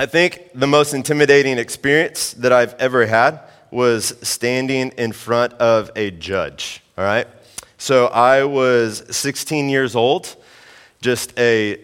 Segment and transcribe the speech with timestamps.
[0.00, 5.90] I think the most intimidating experience that I've ever had was standing in front of
[5.94, 7.28] a judge, all right?
[7.76, 10.36] So I was 16 years old,
[11.02, 11.78] just a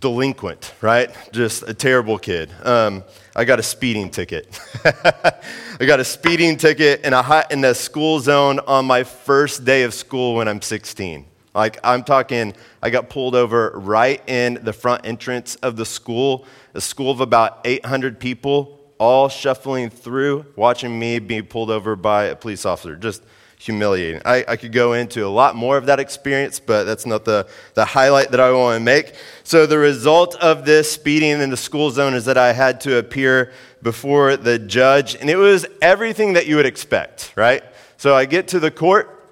[0.00, 1.16] delinquent, right?
[1.32, 2.50] Just a terrible kid.
[2.62, 4.60] Um, I got a speeding ticket.
[4.84, 9.84] I got a speeding ticket in a, in a school zone on my first day
[9.84, 11.24] of school when I'm 16.
[11.54, 16.44] Like, I'm talking, I got pulled over right in the front entrance of the school,
[16.74, 22.24] a school of about 800 people, all shuffling through, watching me be pulled over by
[22.24, 22.96] a police officer.
[22.96, 23.22] Just
[23.60, 24.22] humiliating.
[24.24, 27.46] I, I, could go into a lot more of that experience, but that's not the,
[27.74, 29.14] the highlight that I want to make.
[29.44, 32.96] So, the result of this speeding in the school zone is that I had to
[32.96, 37.62] appear before the judge, and it was everything that you would expect, right?
[37.98, 39.30] So, I get to the court,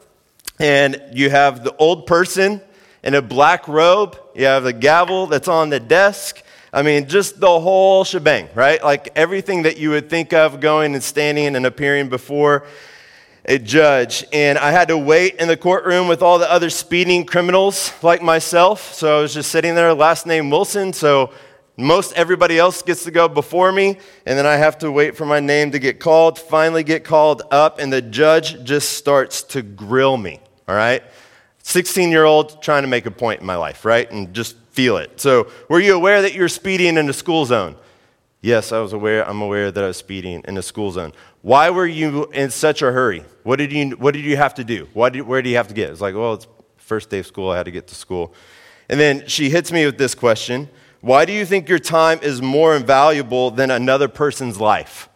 [0.60, 2.60] and you have the old person
[3.02, 6.42] in a black robe, you have the gavel that's on the desk.
[6.78, 8.80] I mean, just the whole shebang, right?
[8.80, 12.68] Like everything that you would think of going and standing and appearing before
[13.44, 17.26] a judge, and I had to wait in the courtroom with all the other speeding
[17.26, 18.94] criminals like myself.
[18.94, 20.92] So I was just sitting there, last name Wilson.
[20.92, 21.32] So
[21.76, 25.26] most everybody else gets to go before me, and then I have to wait for
[25.26, 29.62] my name to get called, finally get called up, and the judge just starts to
[29.62, 30.38] grill me,
[30.68, 31.02] all right?
[31.62, 34.10] 16 year old trying to make a point in my life, right?
[34.10, 35.20] And just feel it.
[35.20, 37.76] So, were you aware that you're speeding in the school zone?
[38.40, 39.28] Yes, I was aware.
[39.28, 41.12] I'm aware that I was speeding in the school zone.
[41.42, 43.24] Why were you in such a hurry?
[43.42, 44.86] What did you, what did you have to do?
[44.94, 45.90] Did, where do you have to get?
[45.90, 47.50] It's like, well, it's first day of school.
[47.50, 48.32] I had to get to school.
[48.88, 50.68] And then she hits me with this question
[51.00, 55.08] Why do you think your time is more invaluable than another person's life?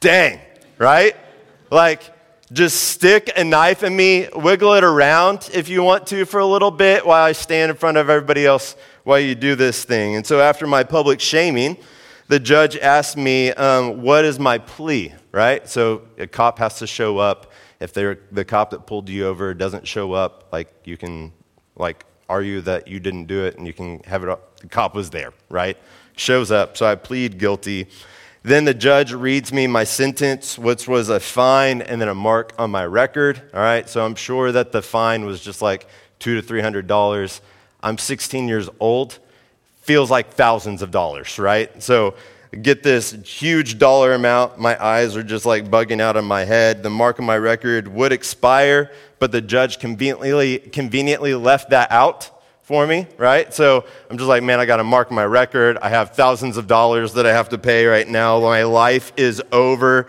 [0.00, 0.40] Dang,
[0.78, 1.16] right?
[1.70, 2.15] Like,
[2.52, 6.46] just stick a knife in me, wiggle it around if you want to for a
[6.46, 10.14] little bit while I stand in front of everybody else while you do this thing.
[10.14, 11.76] And so, after my public shaming,
[12.28, 15.12] the judge asked me, um, What is my plea?
[15.32, 15.68] Right?
[15.68, 17.52] So, a cop has to show up.
[17.80, 21.32] If they're, the cop that pulled you over doesn't show up, like, you can,
[21.74, 24.60] like, argue that you didn't do it and you can have it up.
[24.60, 25.76] The cop was there, right?
[26.16, 26.76] Shows up.
[26.76, 27.88] So, I plead guilty.
[28.46, 32.52] Then the judge reads me my sentence, which was a fine and then a mark
[32.60, 33.42] on my record.
[33.52, 35.88] All right, so I'm sure that the fine was just like
[36.20, 37.40] two to three hundred dollars.
[37.82, 39.18] I'm 16 years old,
[39.80, 41.82] feels like thousands of dollars, right?
[41.82, 42.14] So
[42.62, 44.60] get this huge dollar amount.
[44.60, 46.84] My eyes are just like bugging out of my head.
[46.84, 52.30] The mark on my record would expire, but the judge conveniently, conveniently left that out
[52.66, 53.54] for me, right?
[53.54, 55.78] So I'm just like, man, I got to mark my record.
[55.78, 58.40] I have thousands of dollars that I have to pay right now.
[58.40, 60.08] My life is over.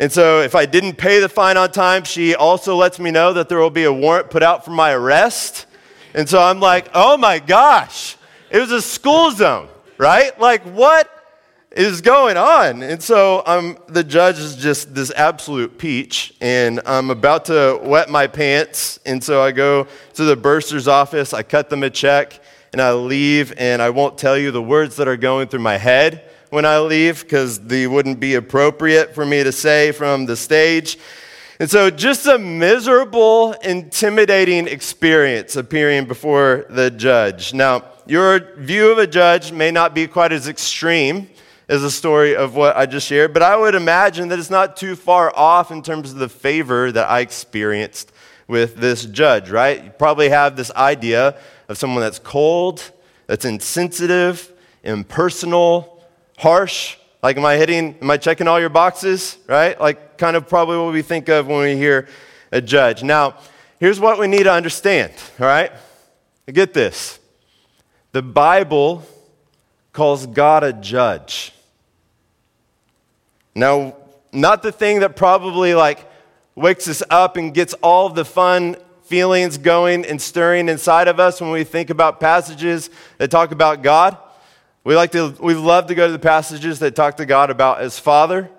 [0.00, 3.32] And so if I didn't pay the fine on time, she also lets me know
[3.34, 5.66] that there will be a warrant put out for my arrest.
[6.12, 8.16] And so I'm like, oh my gosh,
[8.50, 10.36] it was a school zone, right?
[10.40, 11.08] Like, what
[11.76, 12.82] is going on?
[12.82, 18.10] And so I'm, the judge is just this absolute peach, and I'm about to wet
[18.10, 19.00] my pants.
[19.06, 22.40] And so I go to the bursar's office, I cut them a check,
[22.72, 23.52] and I leave.
[23.56, 26.78] And I won't tell you the words that are going through my head when I
[26.80, 30.98] leave because they wouldn't be appropriate for me to say from the stage.
[31.58, 37.54] And so, just a miserable, intimidating experience appearing before the judge.
[37.54, 41.28] Now, your view of a judge may not be quite as extreme
[41.72, 44.76] is a story of what I just shared, but I would imagine that it's not
[44.76, 48.12] too far off in terms of the favor that I experienced
[48.46, 49.82] with this judge, right?
[49.82, 51.34] You probably have this idea
[51.70, 52.92] of someone that's cold,
[53.26, 54.52] that's insensitive,
[54.84, 56.04] impersonal,
[56.36, 56.98] harsh.
[57.22, 59.80] Like, am I hitting, am I checking all your boxes, right?
[59.80, 62.06] Like, kind of probably what we think of when we hear
[62.50, 63.02] a judge.
[63.02, 63.38] Now,
[63.80, 65.72] here's what we need to understand, all right?
[66.52, 67.18] Get this.
[68.10, 69.06] The Bible
[69.94, 71.54] calls God a judge.
[73.54, 73.96] Now,
[74.32, 76.08] not the thing that probably like
[76.54, 81.40] wakes us up and gets all the fun feelings going and stirring inside of us
[81.40, 84.16] when we think about passages that talk about God.
[84.84, 87.80] We like to we love to go to the passages that talk to God about
[87.80, 88.50] as Father.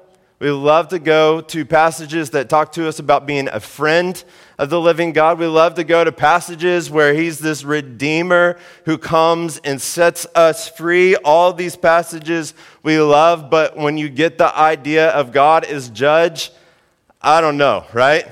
[0.44, 4.22] We love to go to passages that talk to us about being a friend
[4.58, 5.40] of the living God.
[5.40, 10.68] We love to go to passages where He's this Redeemer who comes and sets us
[10.68, 11.16] free.
[11.16, 16.52] All these passages we love, but when you get the idea of God as judge,
[17.22, 18.28] I don't know, right?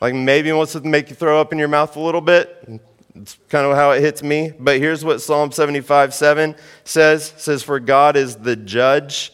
[0.00, 2.68] Like maybe wants to make you throw up in your mouth a little bit.
[3.14, 4.54] It's kind of how it hits me.
[4.58, 9.30] But here's what Psalm 75 7 says it says, For God is the judge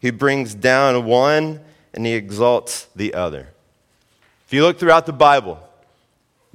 [0.00, 1.60] he brings down one
[1.94, 3.48] and he exalts the other.
[4.46, 5.60] If you look throughout the Bible,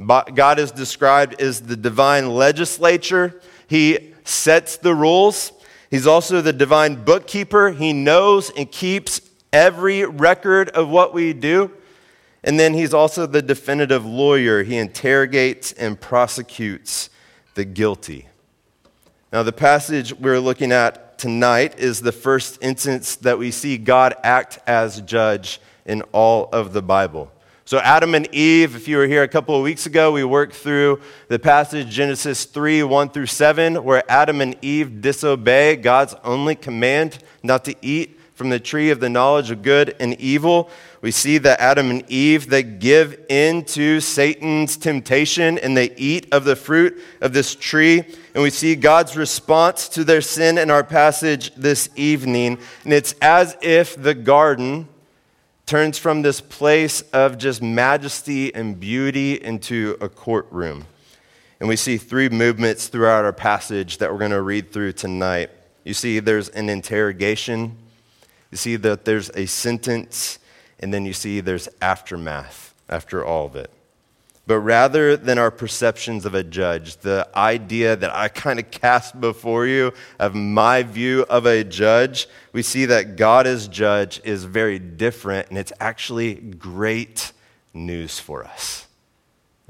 [0.06, 3.40] God is described as the divine legislature.
[3.68, 5.54] He sets the rules,
[5.96, 7.72] He's also the divine bookkeeper.
[7.72, 9.22] He knows and keeps
[9.54, 11.72] every record of what we do.
[12.44, 14.64] And then he's also the definitive lawyer.
[14.64, 17.10] He interrogates and prosecutes
[17.54, 18.28] the guilty.
[19.32, 24.16] Now, the passage we're looking at tonight is the first instance that we see God
[24.24, 27.32] act as judge in all of the Bible.
[27.68, 30.54] So, Adam and Eve, if you were here a couple of weeks ago, we worked
[30.54, 36.54] through the passage Genesis 3 1 through 7, where Adam and Eve disobey God's only
[36.54, 40.70] command not to eat from the tree of the knowledge of good and evil.
[41.02, 46.28] We see that Adam and Eve, they give in to Satan's temptation and they eat
[46.32, 48.04] of the fruit of this tree.
[48.36, 52.60] And we see God's response to their sin in our passage this evening.
[52.84, 54.88] And it's as if the garden
[55.66, 60.86] turns from this place of just majesty and beauty into a courtroom.
[61.60, 65.50] And we see three movements throughout our passage that we're going to read through tonight.
[65.84, 67.78] You see, there's an interrogation
[68.56, 70.40] you see that there's a sentence,
[70.80, 73.70] and then you see there's aftermath after all of it.
[74.48, 79.20] But rather than our perceptions of a judge, the idea that I kind of cast
[79.20, 84.44] before you of my view of a judge, we see that God as judge is
[84.44, 87.32] very different, and it's actually great
[87.74, 88.86] news for us.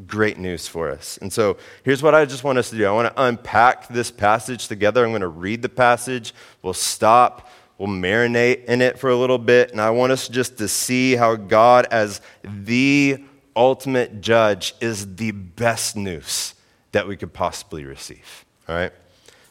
[0.06, 1.18] Great news for us.
[1.21, 4.12] And so here's what I just want us to do I want to unpack this
[4.12, 5.06] passage together.
[5.06, 9.38] I'm going to read the passage, we'll stop, We'll marinate in it for a little
[9.38, 13.21] bit, and I want us just to see how God, as the
[13.56, 16.56] ultimate judge, is the best news
[16.92, 18.46] that we could possibly receive.
[18.68, 18.92] All right?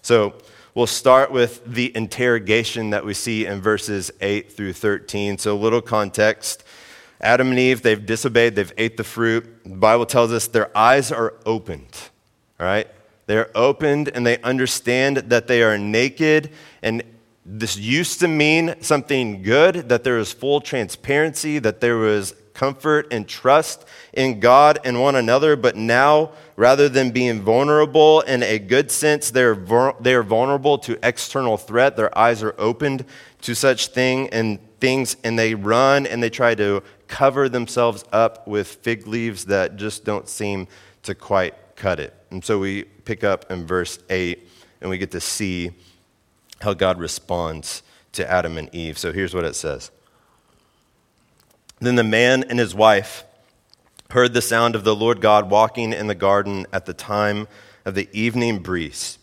[0.02, 0.34] So
[0.74, 5.38] we'll start with the interrogation that we see in verses 8 through 13.
[5.38, 6.64] So, a little context.
[7.20, 9.64] Adam and Eve, they've disobeyed, they've ate the fruit.
[9.64, 12.10] The Bible tells us their eyes are opened.
[12.60, 12.88] All right?
[13.26, 16.50] They're opened and they understand that they are naked
[16.82, 17.02] and
[17.46, 23.08] this used to mean something good, that there was full transparency, that there was comfort
[23.10, 25.56] and trust in God and one another.
[25.56, 29.56] But now, rather than being vulnerable in a good sense, they're,
[30.00, 31.96] they're vulnerable to external threat.
[31.96, 33.04] Their eyes are opened
[33.42, 38.48] to such thing and things, and they run and they try to cover themselves up
[38.48, 40.66] with fig leaves that just don't seem
[41.02, 42.14] to quite cut it.
[42.30, 44.48] And so we pick up in verse 8
[44.80, 45.72] and we get to see
[46.60, 48.98] how God responds to Adam and Eve.
[48.98, 49.90] So here's what it says
[51.84, 53.24] Then the man and his wife
[54.10, 57.46] heard the sound of the Lord God walking in the garden at the time
[57.84, 59.18] of the evening breeze.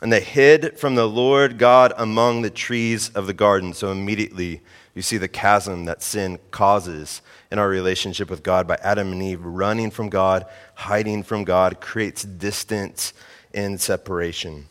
[0.00, 3.74] And they hid from the Lord God among the trees of the garden.
[3.74, 4.62] So immediately
[4.94, 7.20] you see the chasm that sin causes
[7.50, 10.46] in our relationship with God by Adam and Eve running from God,
[10.76, 13.12] hiding from God, creates distance
[13.52, 14.66] and separation.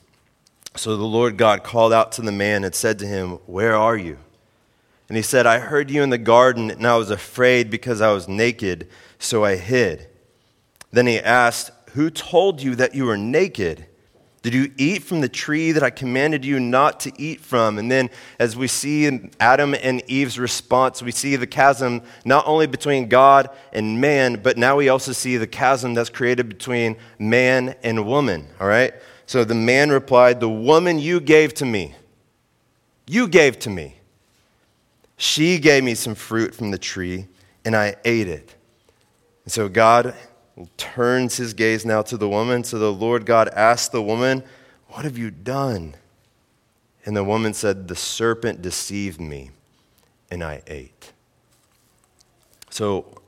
[0.76, 3.98] So the Lord God called out to the man and said to him, Where are
[3.98, 4.18] you?
[5.08, 8.12] And he said, I heard you in the garden, and I was afraid because I
[8.12, 8.90] was naked,
[9.20, 10.08] so I hid.
[10.92, 13.86] Then he asked, Who told you that you were naked?
[14.44, 17.78] Did you eat from the tree that I commanded you not to eat from?
[17.78, 18.10] And then,
[18.40, 23.10] as we see in Adam and Eve's response, we see the chasm not only between
[23.10, 28.06] God and man, but now we also see the chasm that's created between man and
[28.06, 28.94] woman, all right?
[29.26, 31.96] So the man replied, The woman you gave to me,
[33.06, 33.97] you gave to me.
[35.18, 37.28] She gave me some fruit from the tree,
[37.66, 38.56] and I ate it.
[39.44, 40.14] And so God
[40.78, 42.64] turns his gaze now to the woman.
[42.64, 44.44] So the Lord God asked the woman,
[44.90, 45.96] What have you done?
[47.06, 49.52] And the woman said, The serpent deceived me,
[50.30, 51.14] and I ate.
[52.70, 53.22] So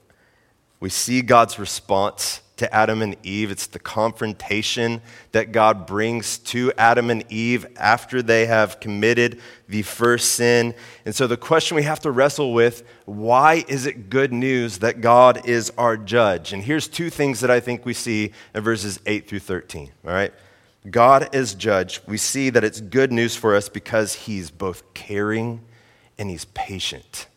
[0.79, 3.51] we see God's response to Adam and Eve.
[3.51, 5.01] It's the confrontation
[5.31, 10.75] that God brings to Adam and Eve after they have committed the first sin.
[11.05, 15.01] And so the question we have to wrestle with why is it good news that
[15.01, 16.53] God is our judge?
[16.53, 19.91] And here's two things that I think we see in verses 8 through 13.
[20.05, 20.33] All right?
[20.89, 22.01] God is judge.
[22.07, 25.61] We see that it's good news for us because he's both caring
[26.17, 27.27] and he's patient.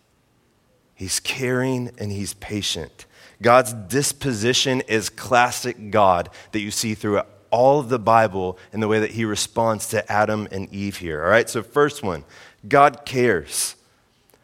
[1.02, 3.06] He's caring and he's patient.
[3.42, 8.86] God's disposition is classic God that you see throughout all of the Bible in the
[8.86, 11.24] way that he responds to Adam and Eve here.
[11.24, 12.24] All right, so first one
[12.68, 13.74] God cares.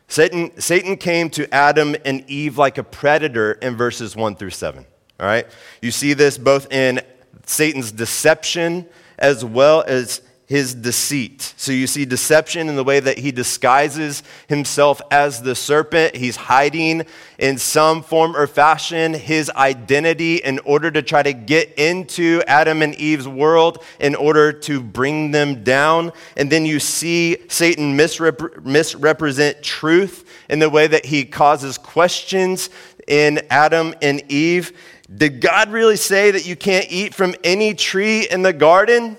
[0.09, 4.85] Satan, Satan came to Adam and Eve like a predator in verses 1 through 7.
[5.21, 5.47] All right,
[5.81, 7.01] you see this both in
[7.47, 11.53] Satan's deception as well as his deceit.
[11.59, 16.17] So you see deception in the way that he disguises himself as the serpent.
[16.17, 17.05] He's hiding
[17.39, 22.81] in some form or fashion his identity in order to try to get into Adam
[22.81, 26.13] and Eve's world in order to bring them down.
[26.35, 32.71] And then you see Satan misrep- misrepresent truth in the way that he causes questions
[33.07, 34.73] in Adam and Eve.
[35.15, 39.19] Did God really say that you can't eat from any tree in the garden?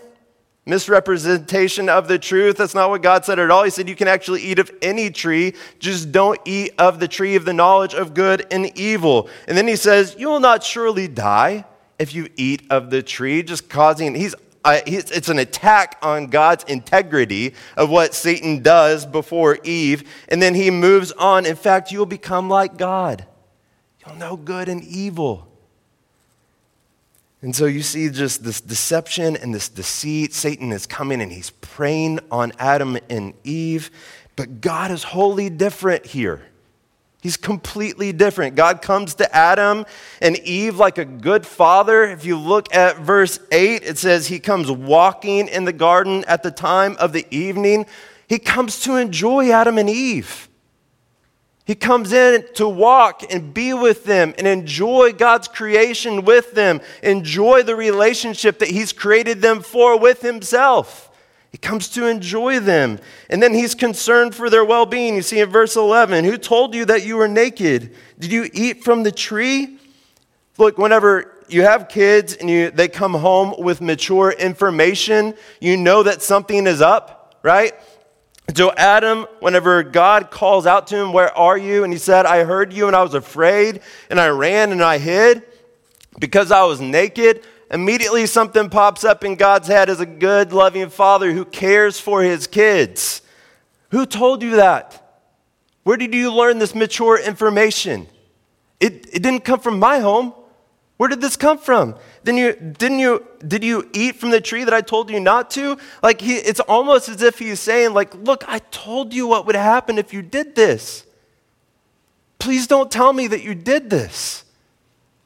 [0.69, 2.57] Misrepresentation of the truth.
[2.57, 3.63] That's not what God said at all.
[3.63, 7.35] He said you can actually eat of any tree, just don't eat of the tree
[7.35, 9.29] of the knowledge of good and evil.
[9.47, 11.65] And then he says, You will not surely die
[11.97, 16.65] if you eat of the tree, just causing, he's uh, it's an attack on God's
[16.65, 20.03] integrity of what Satan does before Eve.
[20.27, 21.45] And then he moves on.
[21.45, 23.25] In fact, you'll become like God.
[24.05, 25.49] You'll know good and evil.
[27.41, 30.34] And so you see just this deception and this deceit.
[30.34, 33.91] Satan is coming and he's preying on Adam and Eve.
[34.36, 36.41] But God is wholly different here.
[37.22, 38.55] He's completely different.
[38.55, 39.86] God comes to Adam
[40.22, 42.03] and Eve like a good father.
[42.03, 46.43] If you look at verse 8, it says he comes walking in the garden at
[46.43, 47.86] the time of the evening.
[48.27, 50.49] He comes to enjoy Adam and Eve.
[51.69, 56.81] He comes in to walk and be with them and enjoy God's creation with them,
[57.03, 61.11] enjoy the relationship that He's created them for with Himself.
[61.51, 62.97] He comes to enjoy them.
[63.29, 65.13] And then He's concerned for their well being.
[65.15, 67.93] You see in verse 11, Who told you that you were naked?
[68.17, 69.77] Did you eat from the tree?
[70.57, 76.01] Look, whenever you have kids and you, they come home with mature information, you know
[76.01, 77.75] that something is up, right?
[78.56, 81.84] So, Adam, whenever God calls out to him, Where are you?
[81.84, 84.98] And he said, I heard you and I was afraid, and I ran and I
[84.98, 85.44] hid
[86.20, 87.44] because I was naked.
[87.72, 92.24] Immediately, something pops up in God's head as a good, loving father who cares for
[92.24, 93.22] his kids.
[93.91, 95.06] Who told you that?
[95.84, 98.08] Where did you learn this mature information?
[98.79, 100.34] It, it didn't come from my home.
[101.00, 101.96] Where did this come from?
[102.25, 105.50] Then you, didn't you, did you eat from the tree that I told you not
[105.51, 105.77] to?
[106.03, 109.56] Like, he, it's almost as if he's saying, like, look, I told you what would
[109.56, 111.06] happen if you did this.
[112.38, 114.44] Please don't tell me that you did this.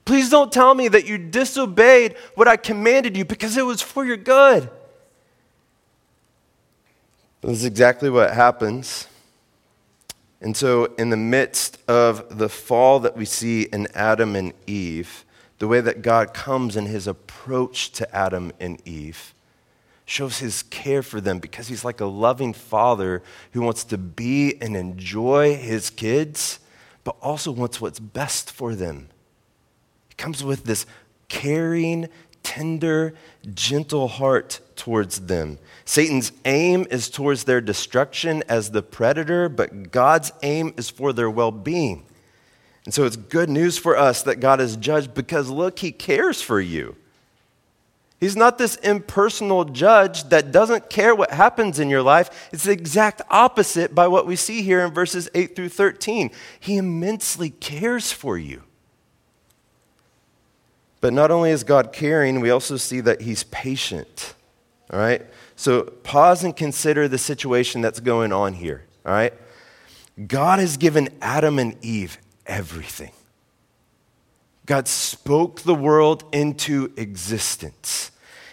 [0.05, 4.05] Please don't tell me that you disobeyed what I commanded you because it was for
[4.05, 4.69] your good.
[7.41, 9.07] This is exactly what happens.
[10.39, 15.25] And so, in the midst of the fall that we see in Adam and Eve,
[15.63, 19.33] the way that God comes in his approach to Adam and Eve
[20.03, 24.61] shows his care for them because he's like a loving father who wants to be
[24.61, 26.59] and enjoy his kids,
[27.05, 29.07] but also wants what's best for them.
[30.09, 30.85] He comes with this
[31.29, 32.09] caring,
[32.43, 33.13] tender,
[33.53, 35.59] gentle heart towards them.
[35.85, 41.29] Satan's aim is towards their destruction as the predator, but God's aim is for their
[41.29, 42.03] well being.
[42.85, 46.41] And so it's good news for us that God is judged because look, He cares
[46.41, 46.95] for you.
[48.19, 52.49] He's not this impersonal judge that doesn't care what happens in your life.
[52.53, 56.31] It's the exact opposite by what we see here in verses 8 through 13.
[56.57, 58.63] He immensely cares for you.
[61.01, 64.35] But not only is God caring, we also see that He's patient.
[64.89, 65.21] All right?
[65.57, 68.85] So pause and consider the situation that's going on here.
[69.05, 69.33] All right?
[70.27, 73.11] God has given Adam and Eve everything.
[74.65, 78.11] God spoke the world into existence.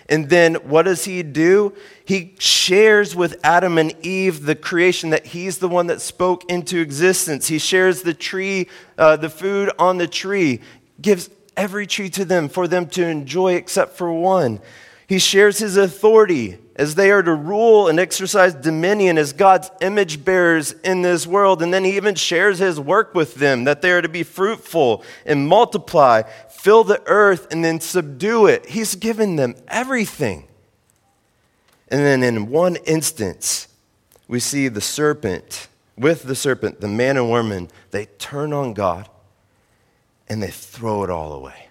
[0.09, 1.73] And then what does he do?
[2.05, 6.81] He shares with Adam and Eve the creation that he's the one that spoke into
[6.81, 7.47] existence.
[7.47, 8.69] He shares the tree,
[8.99, 10.63] uh, the food on the tree,
[11.01, 14.61] gives every tree to them for them to enjoy except for one.
[15.07, 20.25] He shares his authority as they are to rule and exercise dominion as God's image
[20.25, 21.61] bearers in this world.
[21.61, 25.05] And then he even shares his work with them that they are to be fruitful
[25.27, 28.65] and multiply, fill the earth, and then subdue it.
[28.65, 30.49] He's given them everything.
[31.89, 33.69] And then in one instance,
[34.27, 35.69] we see the serpent,
[35.99, 39.07] with the serpent, the man and woman, they turn on God
[40.31, 41.70] and they throw it all away.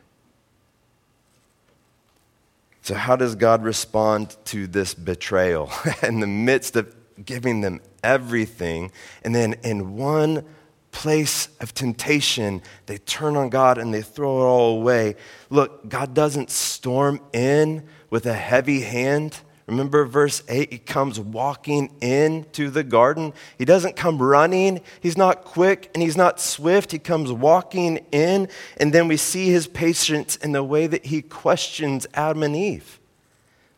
[2.89, 8.91] So, how does God respond to this betrayal in the midst of giving them everything?
[9.21, 10.43] And then, in one
[10.89, 15.17] place of temptation, they turn on God and they throw it all away.
[15.51, 19.39] Look, God doesn't storm in with a heavy hand.
[19.69, 20.71] Remember verse 8?
[20.71, 23.33] He comes walking into the garden.
[23.57, 24.81] He doesn't come running.
[24.99, 26.91] He's not quick and he's not swift.
[26.91, 28.49] He comes walking in.
[28.77, 32.99] And then we see his patience in the way that he questions Adam and Eve.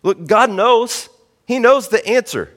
[0.02, 1.10] Look, God knows.
[1.46, 2.54] He knows the answer.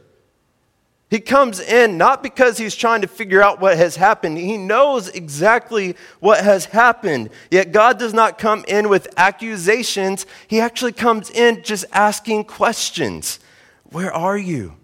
[1.14, 4.36] He comes in not because he's trying to figure out what has happened.
[4.36, 7.30] He knows exactly what has happened.
[7.52, 10.26] Yet God does not come in with accusations.
[10.48, 13.38] He actually comes in just asking questions
[13.84, 14.74] Where are you?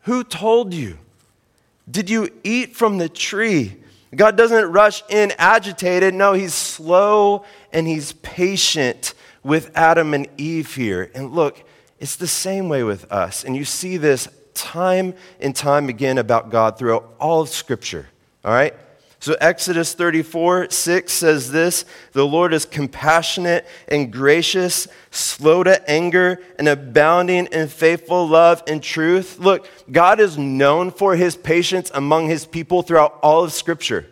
[0.00, 0.98] Who told you?
[1.90, 3.78] Did you eat from the tree?
[4.14, 6.12] God doesn't rush in agitated.
[6.12, 11.10] No, he's slow and he's patient with Adam and Eve here.
[11.14, 11.64] And look,
[11.98, 13.44] it's the same way with us.
[13.44, 18.08] And you see this time and time again about God throughout all of Scripture.
[18.44, 18.74] All right?
[19.22, 26.42] So, Exodus 34 6 says this The Lord is compassionate and gracious, slow to anger,
[26.58, 29.38] and abounding in faithful love and truth.
[29.38, 34.06] Look, God is known for his patience among his people throughout all of Scripture.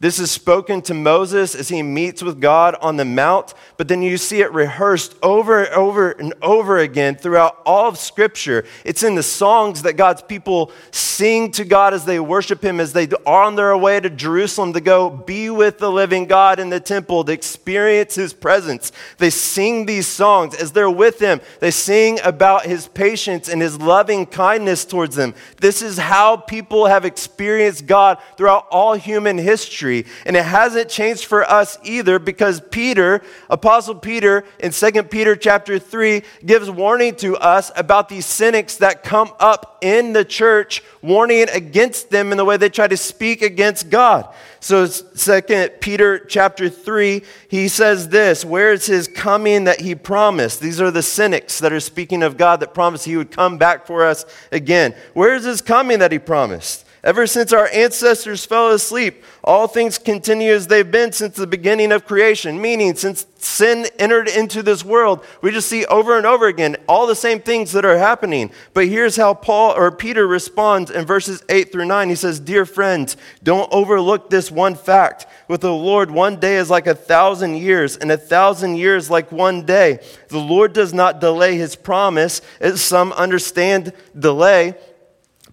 [0.00, 4.00] This is spoken to Moses as he meets with God on the mount, but then
[4.00, 8.64] you see it rehearsed over and over and over again throughout all of Scripture.
[8.82, 12.94] It's in the songs that God's people sing to God as they worship Him, as
[12.94, 16.70] they are on their way to Jerusalem to go be with the living God in
[16.70, 18.92] the temple, to experience His presence.
[19.18, 21.42] They sing these songs as they're with Him.
[21.60, 25.34] They sing about His patience and His loving kindness towards them.
[25.60, 29.89] This is how people have experienced God throughout all human history.
[30.26, 35.78] And it hasn't changed for us either because Peter, Apostle Peter, in 2 Peter chapter
[35.78, 41.48] 3, gives warning to us about these cynics that come up in the church, warning
[41.52, 44.32] against them in the way they try to speak against God.
[44.60, 50.60] So 2 Peter chapter 3, he says this, where is his coming that he promised?
[50.60, 53.86] These are the cynics that are speaking of God that promised he would come back
[53.86, 54.94] for us again.
[55.14, 56.86] Where is his coming that he promised?
[57.02, 61.92] Ever since our ancestors fell asleep, all things continue as they've been since the beginning
[61.92, 66.46] of creation, meaning since sin entered into this world, we just see over and over
[66.46, 68.50] again all the same things that are happening.
[68.74, 72.10] But here's how Paul or Peter responds in verses 8 through 9.
[72.10, 75.24] He says, "Dear friends, don't overlook this one fact.
[75.48, 79.32] With the Lord, one day is like a thousand years, and a thousand years like
[79.32, 80.00] one day.
[80.28, 84.74] The Lord does not delay his promise, as some understand delay."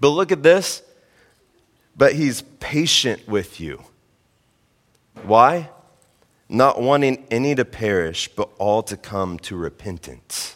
[0.01, 0.81] But look at this
[1.97, 3.83] but he's patient with you.
[5.23, 5.69] Why?
[6.47, 10.55] Not wanting any to perish, but all to come to repentance.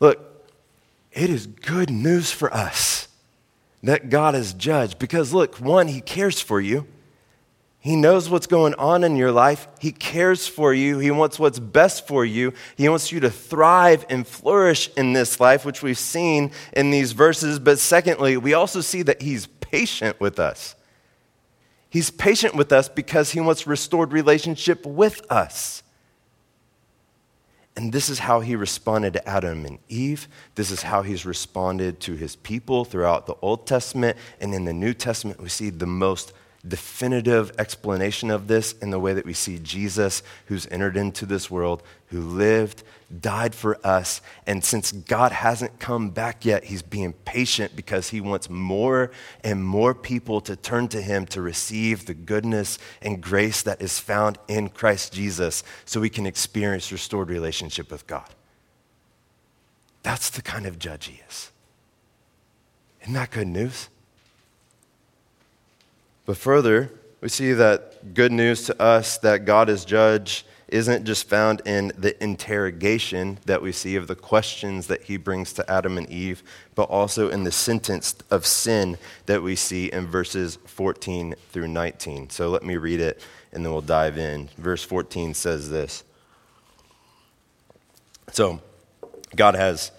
[0.00, 0.48] Look,
[1.12, 3.08] it is good news for us
[3.82, 6.86] that God is judged because, look, one, he cares for you.
[7.82, 9.66] He knows what's going on in your life.
[9.80, 11.00] He cares for you.
[11.00, 12.52] He wants what's best for you.
[12.76, 17.10] He wants you to thrive and flourish in this life, which we've seen in these
[17.10, 17.58] verses.
[17.58, 20.76] But secondly, we also see that He's patient with us.
[21.90, 25.82] He's patient with us because He wants restored relationship with us.
[27.74, 30.28] And this is how He responded to Adam and Eve.
[30.54, 34.16] This is how He's responded to His people throughout the Old Testament.
[34.40, 36.32] And in the New Testament, we see the most
[36.66, 41.50] definitive explanation of this in the way that we see Jesus, who's entered into this
[41.50, 42.84] world, who lived,
[43.20, 44.20] died for us.
[44.46, 49.10] And since God hasn't come back yet, he's being patient because he wants more
[49.42, 53.98] and more people to turn to him to receive the goodness and grace that is
[53.98, 58.28] found in Christ Jesus so we can experience restored relationship with God.
[60.04, 61.50] That's the kind of judge he is.
[63.02, 63.88] Isn't that good news?
[66.24, 71.28] But further, we see that good news to us that God is judge isn't just
[71.28, 75.98] found in the interrogation that we see of the questions that he brings to Adam
[75.98, 76.42] and Eve,
[76.74, 82.30] but also in the sentence of sin that we see in verses 14 through 19.
[82.30, 83.20] So let me read it
[83.52, 84.48] and then we'll dive in.
[84.56, 86.04] Verse 14 says this.
[88.32, 88.62] So,
[89.36, 89.92] God has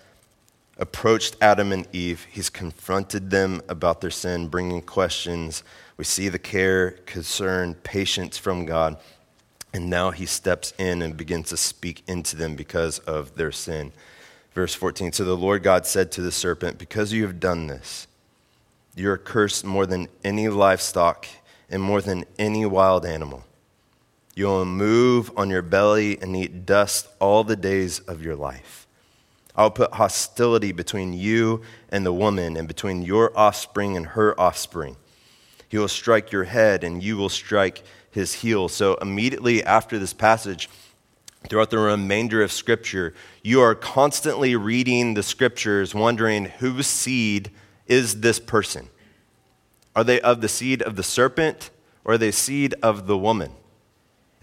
[0.78, 2.28] approached Adam and Eve.
[2.32, 5.64] He's confronted them about their sin, bringing questions
[5.98, 8.98] we see the care, concern, patience from God.
[9.74, 13.92] And now he steps in and begins to speak into them because of their sin.
[14.54, 18.08] Verse 14 So the Lord God said to the serpent, Because you have done this,
[18.96, 21.28] you are cursed more than any livestock
[21.70, 23.44] and more than any wild animal.
[24.36, 28.83] You will move on your belly and eat dust all the days of your life.
[29.56, 34.40] I will put hostility between you and the woman, and between your offspring and her
[34.40, 34.98] offspring.
[35.70, 38.68] He will strike your head, and you will strike his heel.
[38.70, 40.70] So, immediately after this passage,
[41.50, 47.52] throughout the remainder of Scripture, you are constantly reading the Scriptures, wondering whose seed
[47.88, 48.90] is this person?
[49.96, 51.70] Are they of the seed of the serpent,
[52.06, 53.52] or are they seed of the woman?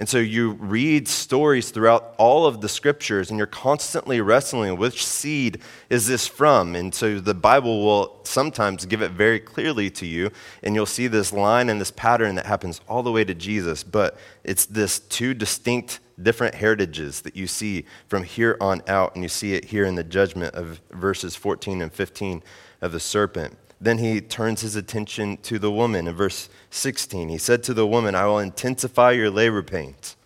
[0.00, 5.04] And so you read stories throughout all of the scriptures, and you're constantly wrestling which
[5.04, 5.60] seed
[5.90, 6.74] is this from?
[6.74, 10.30] And so the Bible will sometimes give it very clearly to you,
[10.62, 13.84] and you'll see this line and this pattern that happens all the way to Jesus.
[13.84, 19.22] But it's this two distinct, different heritages that you see from here on out, and
[19.22, 22.42] you see it here in the judgment of verses 14 and 15
[22.80, 23.54] of the serpent.
[23.80, 27.28] Then he turns his attention to the woman in verse 16.
[27.28, 30.16] He said to the woman, I will intensify your labor pains.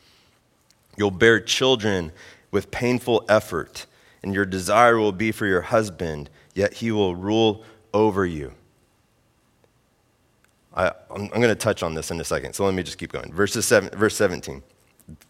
[0.96, 2.12] You'll bear children
[2.50, 3.86] with painful effort,
[4.22, 8.52] and your desire will be for your husband, yet he will rule over you.
[10.74, 13.12] I, am going to touch on this in a second, so let me just keep
[13.12, 13.32] going.
[13.32, 14.62] Verses seven, verse 17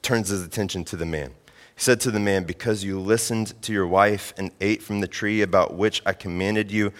[0.02, 1.32] turns his attention to the man.
[1.74, 5.08] He said to the man, Because you listened to your wife and ate from the
[5.08, 6.92] tree about which I commanded you,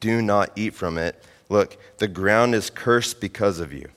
[0.00, 1.22] do not eat from it.
[1.48, 3.88] Look, the ground is cursed because of you.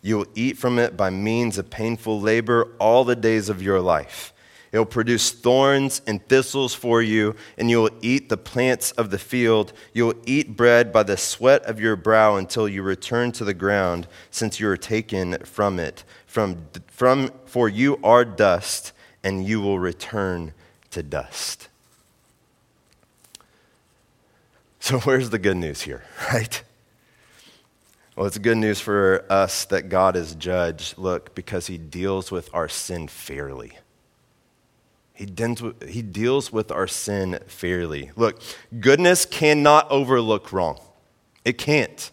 [0.00, 3.80] You will eat from it by means of painful labor all the days of your
[3.80, 4.32] life.
[4.70, 9.10] It will produce thorns and thistles for you, and you will eat the plants of
[9.10, 9.72] the field.
[9.94, 13.54] You will eat bread by the sweat of your brow until you return to the
[13.54, 16.04] ground, since you are taken from it.
[16.26, 18.92] From, from, for you are dust
[19.22, 20.52] and you will return
[20.90, 21.68] to dust.
[24.80, 26.62] So, where's the good news here, right?
[28.16, 32.52] Well, it's good news for us that God is judge, look, because he deals with
[32.52, 33.78] our sin fairly.
[35.12, 38.12] He, deals with our sin fairly.
[38.14, 38.40] Look,
[38.78, 40.80] goodness cannot overlook wrong.
[41.44, 42.10] It can't.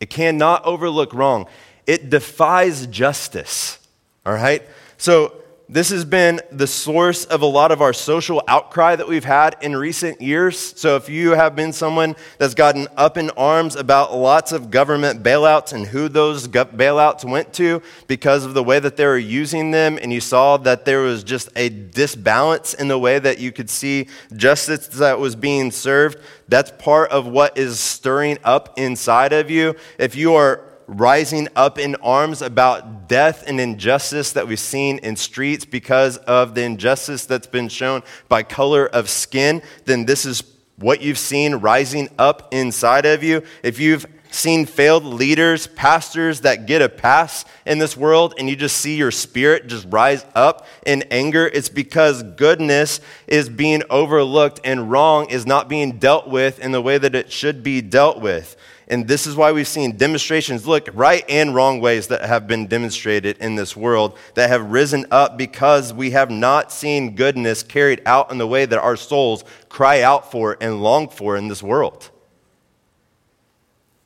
[0.00, 1.46] It cannot overlook wrong.
[1.86, 3.78] It defies justice.
[4.24, 4.62] All right?
[4.96, 5.34] So,
[5.70, 9.54] this has been the source of a lot of our social outcry that we've had
[9.60, 10.58] in recent years.
[10.58, 15.22] So, if you have been someone that's gotten up in arms about lots of government
[15.22, 19.70] bailouts and who those bailouts went to because of the way that they were using
[19.70, 23.52] them, and you saw that there was just a disbalance in the way that you
[23.52, 29.34] could see justice that was being served, that's part of what is stirring up inside
[29.34, 29.74] of you.
[29.98, 35.14] If you are rising up in arms about death and injustice that we've seen in
[35.14, 40.42] streets because of the injustice that's been shown by color of skin, then this is
[40.76, 43.42] what you've seen rising up inside of you.
[43.62, 48.56] If you've seen failed leaders, pastors that get a pass in this world, and you
[48.56, 54.60] just see your spirit just rise up in anger, it's because goodness is being overlooked
[54.64, 58.20] and wrong is not being dealt with in the way that it should be dealt
[58.20, 58.56] with.
[58.90, 62.66] And this is why we've seen demonstrations, look, right and wrong ways that have been
[62.66, 68.00] demonstrated in this world that have risen up because we have not seen goodness carried
[68.06, 71.62] out in the way that our souls cry out for and long for in this
[71.62, 72.10] world.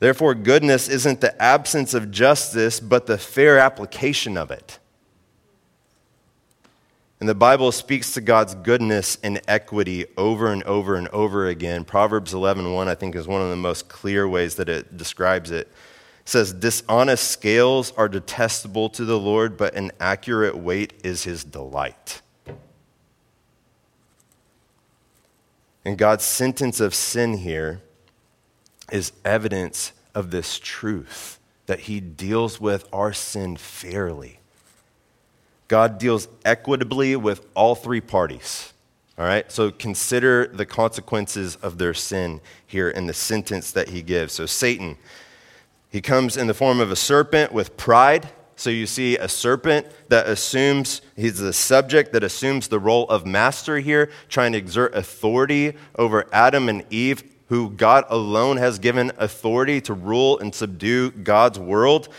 [0.00, 4.80] Therefore, goodness isn't the absence of justice, but the fair application of it.
[7.22, 11.84] And the Bible speaks to God's goodness and equity over and over and over again.
[11.84, 15.68] Proverbs 11:1 I think is one of the most clear ways that it describes it.
[15.68, 21.44] It says dishonest scales are detestable to the Lord, but an accurate weight is his
[21.44, 22.22] delight.
[25.84, 27.82] And God's sentence of sin here
[28.90, 34.40] is evidence of this truth that he deals with our sin fairly.
[35.72, 38.74] God deals equitably with all three parties.
[39.16, 39.50] All right?
[39.50, 44.34] So consider the consequences of their sin here in the sentence that he gives.
[44.34, 44.98] So, Satan,
[45.88, 48.28] he comes in the form of a serpent with pride.
[48.54, 53.24] So, you see a serpent that assumes, he's the subject that assumes the role of
[53.24, 59.10] master here, trying to exert authority over Adam and Eve, who God alone has given
[59.16, 62.10] authority to rule and subdue God's world.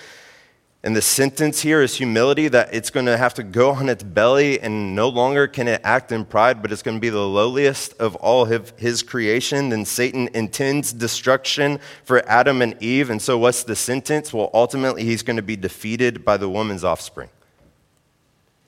[0.86, 4.04] And the sentence here is humility that it's going to have to go on its
[4.04, 7.26] belly and no longer can it act in pride, but it's going to be the
[7.26, 9.69] lowliest of all his creation.
[9.69, 13.10] Then Satan intends destruction for Adam and Eve.
[13.10, 14.34] And so, what's the sentence?
[14.34, 17.30] Well, ultimately, he's going to be defeated by the woman's offspring.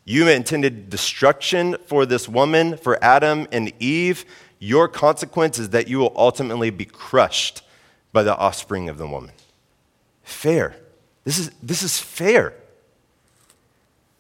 [0.05, 4.23] You intended destruction for this woman, for Adam and Eve.
[4.59, 7.61] Your consequence is that you will ultimately be crushed
[8.13, 9.33] by the offspring of the woman.
[10.23, 10.77] Fair.
[11.25, 12.53] This is, this is fair.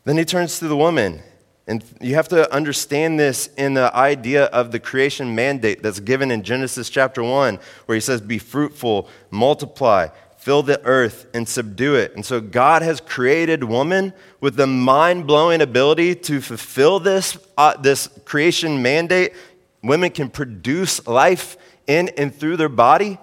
[0.03, 1.21] Then he turns to the woman.
[1.67, 6.29] And you have to understand this in the idea of the creation mandate that's given
[6.29, 11.95] in Genesis chapter 1, where he says, Be fruitful, multiply, fill the earth, and subdue
[11.95, 12.13] it.
[12.15, 17.75] And so God has created woman with the mind blowing ability to fulfill this, uh,
[17.77, 19.33] this creation mandate.
[19.81, 23.17] Women can produce life in and through their body.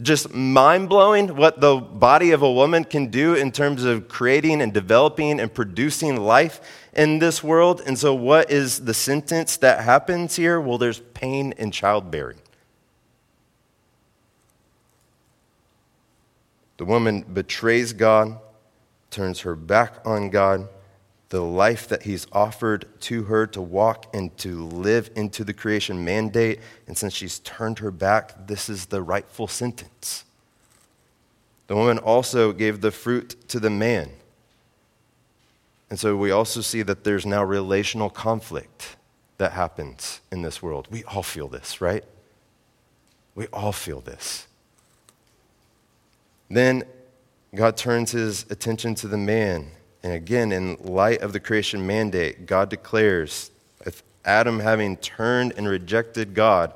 [0.00, 4.62] Just mind blowing what the body of a woman can do in terms of creating
[4.62, 6.60] and developing and producing life
[6.94, 7.82] in this world.
[7.84, 10.60] And so, what is the sentence that happens here?
[10.60, 12.38] Well, there's pain in childbearing.
[16.78, 18.38] The woman betrays God,
[19.10, 20.68] turns her back on God
[21.32, 26.04] the life that he's offered to her to walk and to live into the creation
[26.04, 26.60] mandate.
[26.86, 30.26] And since she's turned her back, this is the rightful sentence.
[31.68, 34.10] The woman also gave the fruit to the man.
[35.88, 38.96] And so we also see that there's now relational conflict
[39.38, 40.86] that happens in this world.
[40.90, 42.04] We all feel this, right?
[43.34, 44.48] We all feel this.
[46.50, 46.84] Then
[47.54, 49.70] God turns his attention to the man
[50.02, 53.50] and again, in light of the creation mandate, God declares,
[53.86, 56.72] if Adam having turned and rejected God,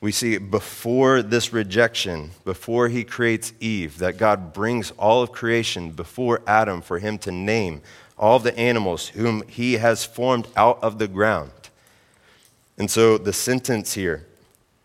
[0.00, 5.90] we see before this rejection, before he creates Eve, that God brings all of creation
[5.90, 7.80] before Adam for him to name
[8.18, 11.50] all the animals whom he has formed out of the ground.
[12.78, 14.26] And so the sentence here,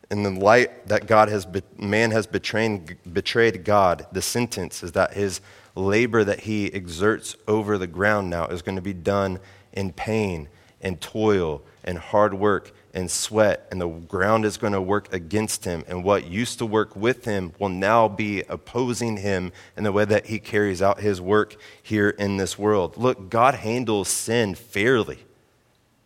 [0.10, 5.14] in the light that God has, man has betrayed, betrayed God, the sentence is that
[5.14, 5.42] his
[5.76, 9.40] labor that he exerts over the ground now is going to be done
[9.74, 10.48] in pain
[10.82, 15.64] and toil and hard work and sweat, and the ground is going to work against
[15.64, 15.84] him.
[15.88, 20.04] And what used to work with him will now be opposing him in the way
[20.06, 22.98] that he carries out his work here in this world.
[22.98, 25.20] Look, God handles sin fairly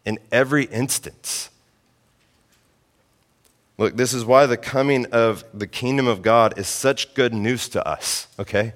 [0.05, 1.49] in every instance.
[3.77, 7.67] Look, this is why the coming of the kingdom of God is such good news
[7.69, 8.73] to us, okay?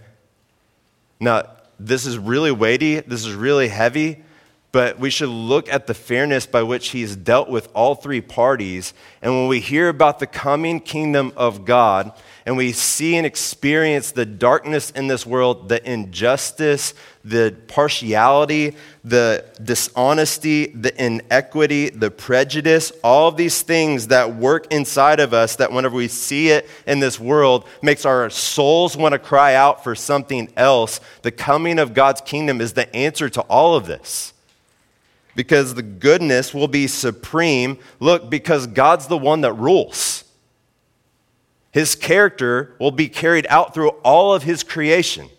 [1.19, 1.43] Now,
[1.79, 4.23] this is really weighty, this is really heavy,
[4.71, 8.93] but we should look at the fairness by which he's dealt with all three parties.
[9.21, 12.13] And when we hear about the coming kingdom of God,
[12.45, 19.45] and we see and experience the darkness in this world, the injustice, the partiality, the
[19.63, 25.71] dishonesty, the inequity, the prejudice, all of these things that work inside of us that
[25.71, 29.95] whenever we see it in this world makes our souls want to cry out for
[29.95, 31.01] something else.
[31.21, 34.33] The coming of God's kingdom is the answer to all of this.
[35.35, 37.77] Because the goodness will be supreme.
[37.99, 40.23] Look, because God's the one that rules.
[41.71, 45.29] His character will be carried out through all of his creation.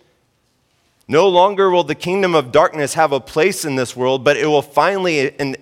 [1.08, 4.46] No longer will the kingdom of darkness have a place in this world, but it
[4.46, 5.56] will finally and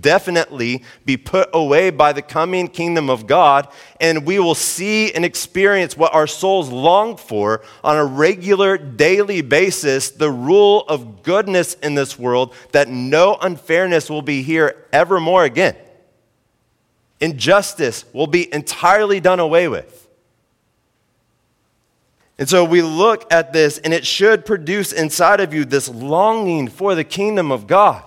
[0.00, 3.66] definitely be put away by the coming kingdom of God,
[3.98, 9.40] and we will see and experience what our souls long for on a regular daily
[9.40, 15.44] basis the rule of goodness in this world, that no unfairness will be here evermore
[15.44, 15.76] again.
[17.20, 19.99] Injustice will be entirely done away with.
[22.40, 26.68] And so we look at this, and it should produce inside of you this longing
[26.68, 28.02] for the kingdom of God.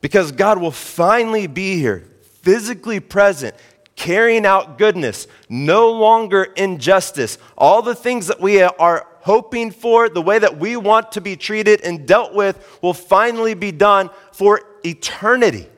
[0.00, 2.08] Because God will finally be here,
[2.40, 3.54] physically present,
[3.96, 7.36] carrying out goodness, no longer injustice.
[7.58, 11.36] All the things that we are hoping for, the way that we want to be
[11.36, 15.68] treated and dealt with, will finally be done for eternity.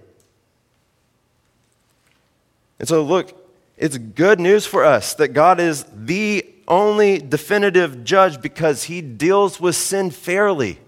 [2.78, 3.37] And so, look,
[3.76, 9.61] it's good news for us that God is the only definitive judge because he deals
[9.61, 10.78] with sin fairly.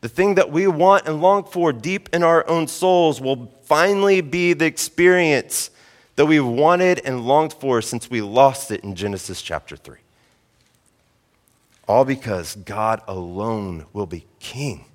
[0.00, 4.20] The thing that we want and long for deep in our own souls will finally
[4.20, 5.70] be the experience
[6.16, 9.98] that we've wanted and longed for since we lost it in Genesis chapter 3.
[11.88, 14.86] All because God alone will be king.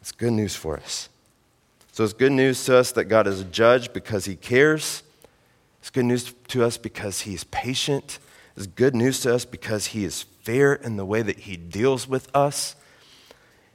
[0.00, 1.08] It's good news for us.
[1.92, 5.02] So it's good news to us that God is a judge because he cares.
[5.80, 8.18] It's good news to us because he's patient.
[8.56, 12.06] It's good news to us because he is fair in the way that he deals
[12.06, 12.76] with us.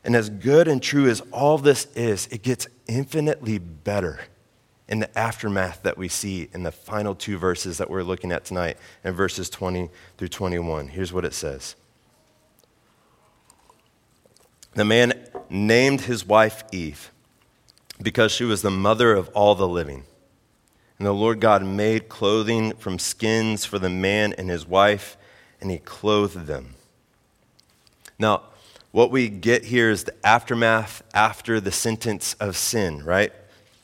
[0.03, 4.19] And as good and true as all this is, it gets infinitely better
[4.87, 8.45] in the aftermath that we see in the final two verses that we're looking at
[8.45, 10.89] tonight, in verses 20 through 21.
[10.89, 11.75] Here's what it says
[14.75, 17.11] The man named his wife Eve
[17.99, 20.03] because she was the mother of all the living.
[20.97, 25.17] And the Lord God made clothing from skins for the man and his wife,
[25.59, 26.75] and he clothed them.
[28.17, 28.43] Now,
[28.91, 33.33] what we get here is the aftermath after the sentence of sin, right?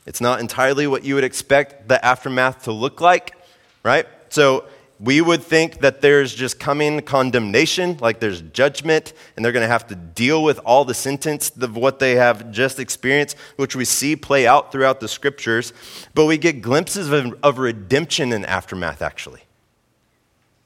[0.05, 3.35] It's not entirely what you would expect the aftermath to look like,
[3.83, 4.07] right?
[4.29, 4.65] So
[5.01, 9.71] we would think that there's just coming condemnation, like there's judgment, and they're going to
[9.71, 13.83] have to deal with all the sentence of what they have just experienced, which we
[13.83, 15.73] see play out throughout the scriptures.
[16.13, 19.41] But we get glimpses of, of redemption in aftermath, actually.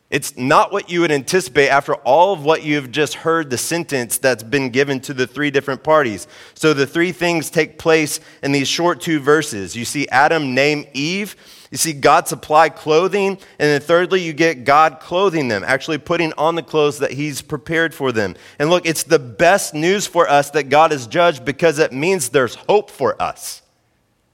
[0.10, 4.18] It's not what you would anticipate after all of what you've just heard the sentence
[4.18, 6.28] that's been given to the three different parties.
[6.54, 9.76] So the three things take place in these short two verses.
[9.76, 11.36] You see Adam name Eve,
[11.72, 16.34] you see God supply clothing, and then thirdly, you get God clothing them, actually putting
[16.34, 18.36] on the clothes that He's prepared for them.
[18.60, 22.30] And look, it's the best news for us that God is judged because it means
[22.30, 23.62] there's hope for us.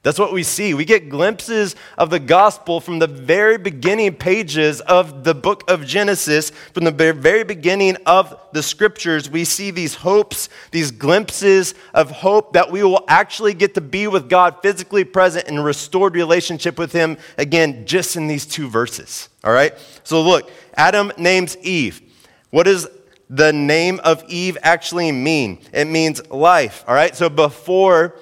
[0.03, 0.73] That's what we see.
[0.73, 5.85] We get glimpses of the gospel from the very beginning pages of the book of
[5.85, 6.49] Genesis.
[6.73, 12.53] From the very beginning of the scriptures, we see these hopes, these glimpses of hope
[12.53, 16.91] that we will actually get to be with God physically present in restored relationship with
[16.91, 19.29] Him again, just in these two verses.
[19.43, 19.77] All right?
[20.03, 22.01] So look, Adam names Eve.
[22.49, 22.87] What does
[23.29, 25.61] the name of Eve actually mean?
[25.71, 26.83] It means life.
[26.87, 27.15] All right?
[27.15, 28.15] So before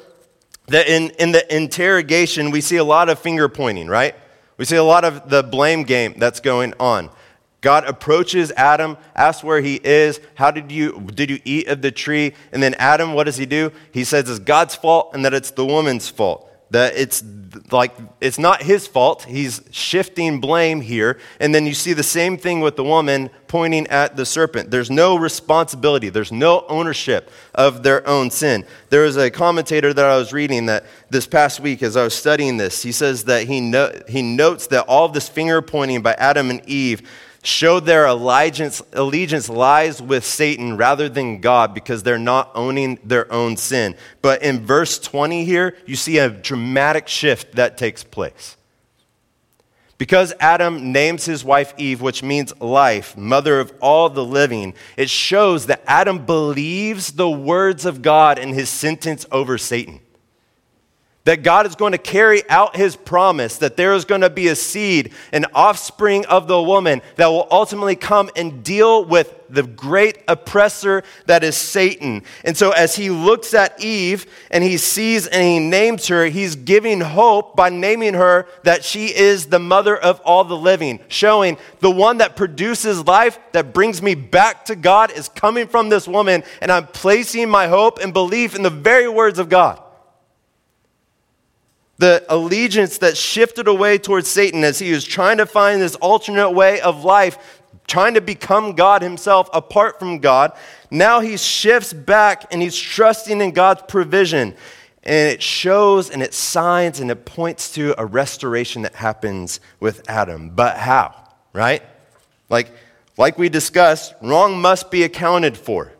[0.69, 4.15] that in, in the interrogation, we see a lot of finger pointing, right?
[4.58, 7.10] We see a lot of the blame game that's going on.
[7.62, 10.19] God approaches Adam, asks where he is.
[10.36, 12.34] How did you, did you eat of the tree?
[12.53, 13.71] And then Adam, what does he do?
[13.91, 17.23] He says it's God's fault and that it's the woman's fault that it's
[17.71, 19.23] like it's not his fault.
[19.23, 21.17] He's shifting blame here.
[21.39, 24.69] And then you see the same thing with the woman pointing at the serpent.
[24.69, 26.10] There's no responsibility.
[26.10, 28.65] There's no ownership of their own sin.
[28.89, 32.13] There was a commentator that i was reading that this past week as i was
[32.13, 36.13] studying this he says that he, no, he notes that all this finger pointing by
[36.13, 37.01] adam and eve
[37.49, 43.31] showed their allegiance, allegiance lies with Satan rather than God because they're not owning their
[43.31, 43.95] own sin.
[44.21, 48.55] But in verse 20 here, you see a dramatic shift that takes place.
[49.97, 55.09] Because Adam names his wife Eve, which means life, mother of all the living, it
[55.09, 59.99] shows that Adam believes the words of God in his sentence over Satan
[61.29, 64.47] that God is going to carry out his promise, that there is going to be
[64.47, 69.61] a seed, an offspring of the woman that will ultimately come and deal with the
[69.61, 72.23] great oppressor that is Satan.
[72.43, 76.55] And so, as he looks at Eve and he sees and he names her, he's
[76.55, 81.59] giving hope by naming her that she is the mother of all the living, showing
[81.79, 86.07] the one that produces life, that brings me back to God, is coming from this
[86.07, 89.79] woman, and I'm placing my hope and belief in the very words of God
[91.99, 96.51] the allegiance that shifted away towards Satan as he was trying to find this alternate
[96.51, 100.53] way of life, trying to become God himself apart from God.
[100.89, 104.55] Now he shifts back and he's trusting in God's provision.
[105.03, 110.09] And it shows and it signs and it points to a restoration that happens with
[110.09, 110.51] Adam.
[110.51, 111.13] But how?
[111.51, 111.83] Right?
[112.49, 112.71] Like,
[113.17, 115.91] like we discussed, wrong must be accounted for.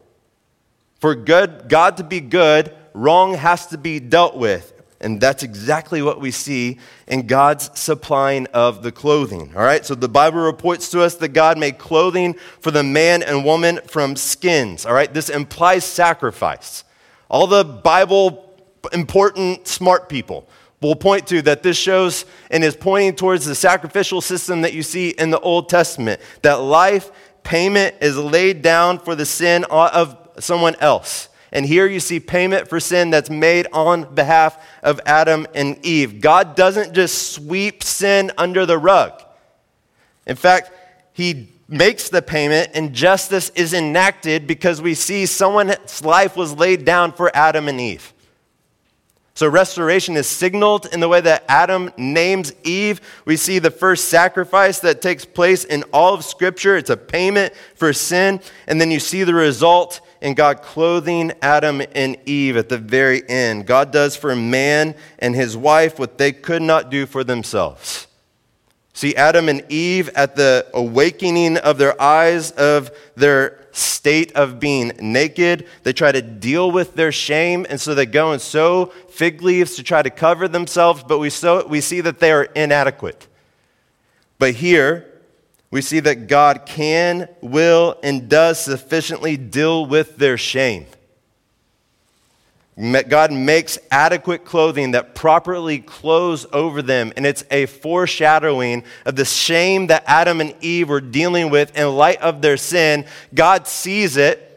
[1.02, 4.79] For good, God to be good, wrong has to be dealt with.
[5.02, 9.54] And that's exactly what we see in God's supplying of the clothing.
[9.56, 13.24] All right, so the Bible reports to us that God made clothing for the man
[13.24, 14.86] and woman from skins.
[14.86, 16.84] All right, this implies sacrifice.
[17.30, 18.46] All the Bible
[18.92, 20.50] important, smart people
[20.82, 24.84] will point to that this shows and is pointing towards the sacrificial system that you
[24.84, 26.22] see in the Old Testament.
[26.42, 27.12] That life
[27.44, 31.29] payment is laid down for the sin of someone else.
[31.52, 36.22] And here you see payment for sin that's made on behalf of Adam and Eve.
[36.22, 39.22] God doesn't just sweep sin under the rug.
[40.28, 40.72] In fact,
[41.14, 46.86] He makes the payment and justice is enacted because we see someone's life was laid
[46.86, 48.14] down for Adam and Eve.
[49.40, 53.00] So, restoration is signaled in the way that Adam names Eve.
[53.24, 56.76] We see the first sacrifice that takes place in all of Scripture.
[56.76, 58.42] It's a payment for sin.
[58.68, 63.22] And then you see the result in God clothing Adam and Eve at the very
[63.30, 63.66] end.
[63.66, 68.08] God does for man and his wife what they could not do for themselves.
[68.92, 74.92] See, Adam and Eve, at the awakening of their eyes of their state of being
[75.00, 79.42] naked, they try to deal with their shame, and so they go and sew fig
[79.42, 83.28] leaves to try to cover themselves, but we, so, we see that they are inadequate.
[84.38, 85.06] But here,
[85.72, 90.88] we see that God can, will, and does sufficiently deal with their shame.
[92.80, 99.26] God makes adequate clothing that properly clothes over them, and it's a foreshadowing of the
[99.26, 103.06] shame that Adam and Eve were dealing with in light of their sin.
[103.34, 104.50] God sees it,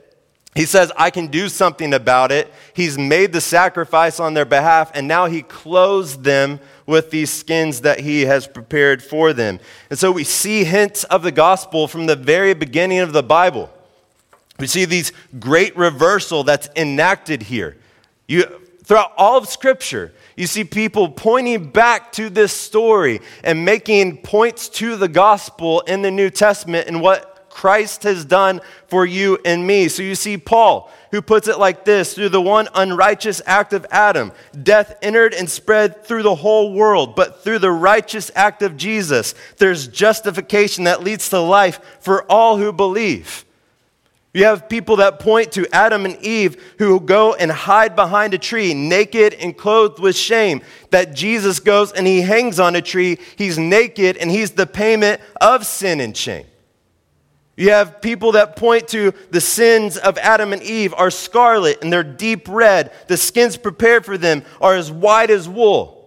[0.55, 2.53] He says, I can do something about it.
[2.75, 7.81] He's made the sacrifice on their behalf, and now he clothes them with these skins
[7.83, 9.61] that he has prepared for them.
[9.89, 13.73] And so we see hints of the gospel from the very beginning of the Bible.
[14.59, 17.79] We see these great reversal that's enacted here.
[18.33, 18.47] You,
[18.83, 24.71] throughout all of Scripture, you see people pointing back to this story and making points
[24.71, 29.67] to the gospel in the New Testament and what Christ has done for you and
[29.67, 29.89] me.
[29.89, 33.85] So you see Paul, who puts it like this through the one unrighteous act of
[33.91, 37.15] Adam, death entered and spread through the whole world.
[37.15, 42.57] But through the righteous act of Jesus, there's justification that leads to life for all
[42.57, 43.45] who believe.
[44.35, 48.39] You have people that point to Adam and Eve who go and hide behind a
[48.39, 50.63] tree, naked and clothed with shame.
[50.91, 53.19] That Jesus goes and he hangs on a tree.
[53.37, 56.47] He's naked and he's the payment of sin and shame.
[57.57, 61.93] You have people that point to the sins of Adam and Eve are scarlet and
[61.93, 62.91] they're deep red.
[63.09, 66.02] The skins prepared for them are as white as wool.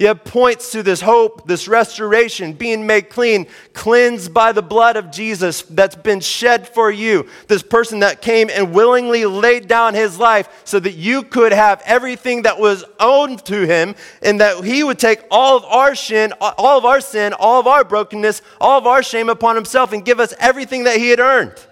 [0.00, 5.10] It points to this hope, this restoration, being made clean, cleansed by the blood of
[5.10, 7.28] Jesus that's been shed for you.
[7.48, 11.82] This person that came and willingly laid down his life so that you could have
[11.84, 16.32] everything that was owed to him and that he would take all of our sin,
[16.40, 20.02] all of our sin, all of our brokenness, all of our shame upon himself and
[20.02, 21.62] give us everything that he had earned.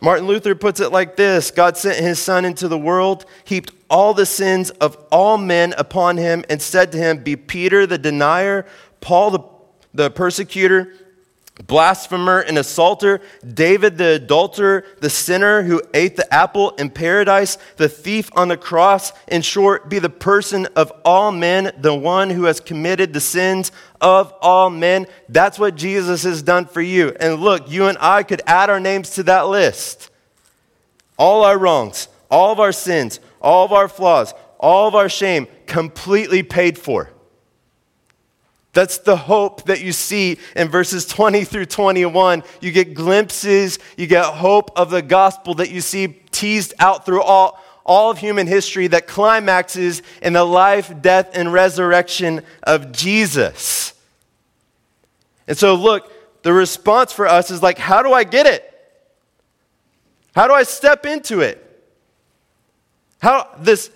[0.00, 4.14] Martin Luther puts it like this God sent his Son into the world, heaped all
[4.14, 8.66] the sins of all men upon him, and said to him, Be Peter the denier,
[9.00, 9.40] Paul the,
[9.94, 10.92] the persecutor,
[11.66, 17.88] blasphemer and assaulter, David the adulterer, the sinner who ate the apple in paradise, the
[17.88, 19.12] thief on the cross.
[19.28, 23.72] In short, be the person of all men, the one who has committed the sins
[24.00, 25.06] of all men.
[25.28, 27.16] That's what Jesus has done for you.
[27.18, 30.10] And look, you and I could add our names to that list.
[31.18, 35.46] All our wrongs, all of our sins, all of our flaws, all of our shame,
[35.66, 37.10] completely paid for.
[38.76, 42.44] That's the hope that you see in verses 20 through 21.
[42.60, 47.22] You get glimpses, you get hope of the gospel that you see teased out through
[47.22, 53.94] all, all of human history that climaxes in the life, death, and resurrection of Jesus.
[55.48, 56.12] And so, look,
[56.42, 58.62] the response for us is like, how do I get it?
[60.34, 61.62] How do I step into it?
[63.22, 63.90] How this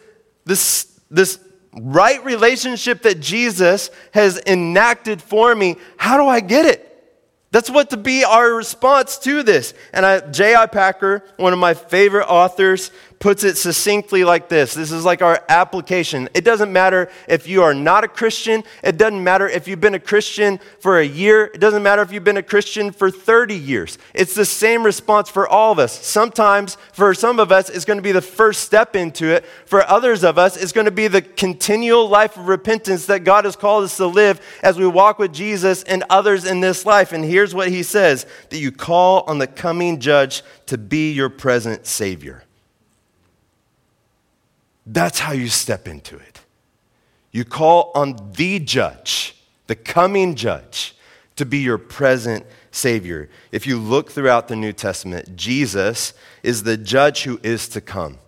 [0.46, 1.38] this this
[1.72, 6.86] right relationship that Jesus has enacted for me, how do I get it?
[7.52, 9.74] That's what to be our response to this.
[9.92, 10.66] And I, J.I.
[10.66, 15.44] Packer, one of my favorite authors, puts it succinctly like this this is like our
[15.48, 16.28] application.
[16.32, 19.94] It doesn't matter if you are not a Christian, it doesn't matter if you've been
[19.94, 23.54] a Christian for a year, it doesn't matter if you've been a Christian for 30
[23.54, 23.98] years.
[24.14, 26.04] It's the same response for all of us.
[26.04, 29.44] Sometimes, for some of us, it's going to be the first step into it.
[29.66, 33.44] For others of us, it's going to be the continual life of repentance that God
[33.44, 37.12] has called us to live as we walk with Jesus and others in this life.
[37.12, 41.28] And here's what he says that you call on the coming judge to be your
[41.28, 42.44] present Savior.
[44.92, 46.40] That's how you step into it.
[47.30, 49.36] You call on the judge,
[49.68, 50.96] the coming judge,
[51.36, 53.28] to be your present Savior.
[53.52, 56.12] If you look throughout the New Testament, Jesus
[56.42, 58.18] is the judge who is to come.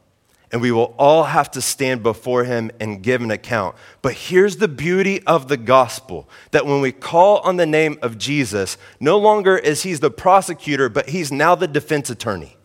[0.52, 3.74] And we will all have to stand before him and give an account.
[4.00, 8.18] But here's the beauty of the gospel that when we call on the name of
[8.18, 12.56] Jesus, no longer is he the prosecutor, but he's now the defense attorney.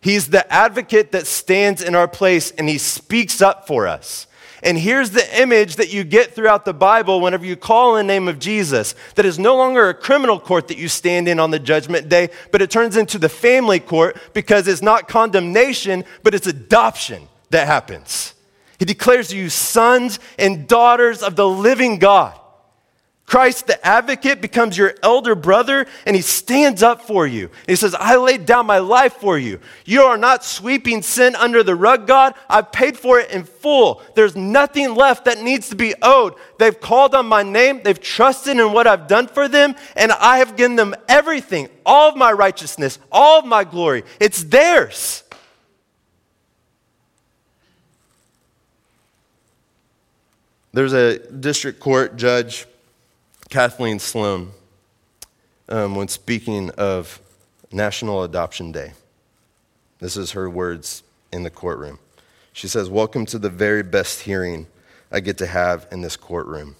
[0.00, 4.26] He's the advocate that stands in our place and he speaks up for us.
[4.62, 8.12] And here's the image that you get throughout the Bible whenever you call in the
[8.12, 11.50] name of Jesus that is no longer a criminal court that you stand in on
[11.52, 16.34] the judgment day, but it turns into the family court because it's not condemnation, but
[16.34, 18.34] it's adoption that happens.
[18.78, 22.38] He declares you sons and daughters of the living God.
[23.28, 27.50] Christ, the advocate, becomes your elder brother and he stands up for you.
[27.66, 29.60] He says, I laid down my life for you.
[29.84, 32.32] You are not sweeping sin under the rug, God.
[32.48, 34.00] I've paid for it in full.
[34.14, 36.36] There's nothing left that needs to be owed.
[36.58, 40.38] They've called on my name, they've trusted in what I've done for them, and I
[40.38, 44.04] have given them everything all of my righteousness, all of my glory.
[44.20, 45.22] It's theirs.
[50.72, 52.66] There's a district court judge
[53.48, 54.50] Kathleen Sloan
[55.70, 57.18] um, when speaking of
[57.72, 58.92] National Adoption Day.
[60.00, 61.98] This is her words in the courtroom.
[62.52, 64.66] She says, Welcome to the very best hearing
[65.10, 66.76] I get to have in this courtroom.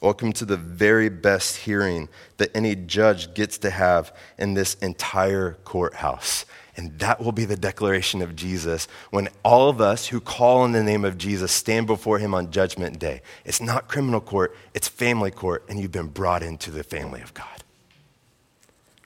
[0.00, 5.54] Welcome to the very best hearing that any judge gets to have in this entire
[5.64, 6.44] courthouse.
[6.76, 10.70] And that will be the declaration of Jesus when all of us who call on
[10.70, 13.22] the name of Jesus stand before him on judgment day.
[13.44, 17.34] It's not criminal court, it's family court, and you've been brought into the family of
[17.34, 17.57] God.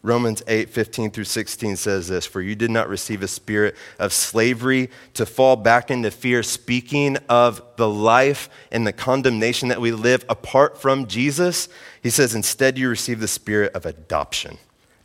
[0.04, 4.12] Romans 8, 15 through 16 says this For you did not receive a spirit of
[4.12, 9.92] slavery to fall back into fear, speaking of the life and the condemnation that we
[9.92, 11.68] live apart from Jesus.
[12.02, 14.58] He says, Instead, you received the spirit of adoption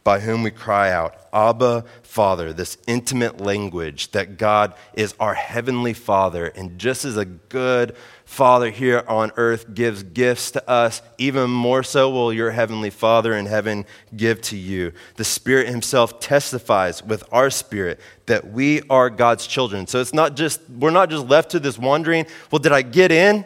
[0.08, 5.92] by whom we cry out, Abba, Father, this intimate language that God is our heavenly
[5.92, 6.48] Father.
[6.48, 7.94] And just as a good
[8.28, 13.34] Father here on earth gives gifts to us, even more so will your heavenly Father
[13.34, 13.86] in heaven
[14.18, 14.92] give to you.
[15.16, 19.88] The Spirit Himself testifies with our spirit that we are God's children.
[19.88, 23.14] So it's not just, we're not just left to this wondering, well, did I get
[23.14, 23.46] in?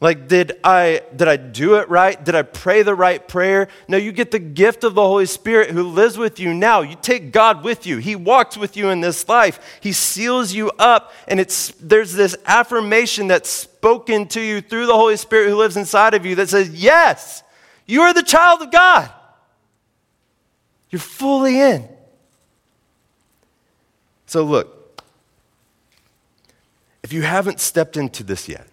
[0.00, 2.22] Like, did I, did I do it right?
[2.24, 3.66] Did I pray the right prayer?
[3.88, 6.82] No, you get the gift of the Holy Spirit who lives with you now.
[6.82, 7.96] You take God with you.
[7.98, 9.78] He walks with you in this life.
[9.80, 14.94] He seals you up, and it's, there's this affirmation that's spoken to you through the
[14.94, 17.42] Holy Spirit who lives inside of you that says, Yes,
[17.84, 19.10] you are the child of God.
[20.90, 21.88] You're fully in.
[24.26, 25.02] So, look,
[27.02, 28.66] if you haven't stepped into this yet,